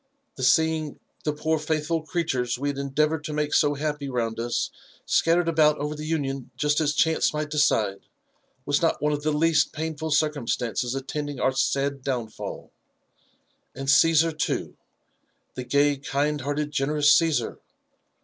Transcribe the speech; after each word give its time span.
The 0.35 0.41
seeing 0.41 0.99
the 1.25 1.31
poor 1.31 1.59
faithful 1.59 2.01
creatures 2.01 2.57
we 2.57 2.69
had 2.69 2.79
endeavoured 2.79 3.23
to 3.25 3.33
make 3.33 3.53
so 3.53 3.75
happy 3.75 4.09
round 4.09 4.39
us 4.39 4.71
scattered 5.05 5.47
about 5.47 5.77
over 5.77 5.93
the 5.93 6.07
Union 6.07 6.49
just 6.57 6.81
as 6.81 6.95
chance 6.95 7.35
might 7.35 7.51
decide, 7.51 8.07
was 8.65 8.81
not 8.81 8.99
one 8.99 9.13
of 9.13 9.21
the 9.21 9.31
least 9.31 9.73
painful 9.73 10.09
circumstances 10.09 10.95
attending 10.95 11.39
our 11.39 11.51
68 11.51 11.53
UFB 11.53 11.87
AND 11.87 11.97
ADVENTURES 11.99 12.33
OF 12.33 12.33
sad 12.33 12.39
dowahll. 12.39 12.71
Aad 13.77 13.85
Gssar, 13.89 14.37
too,— 14.39 14.77
Uie 15.55 15.69
gay, 15.69 15.97
kind 15.97 16.41
hearted, 16.41 16.71
generooa 16.71 17.03
Caesar 17.05 17.59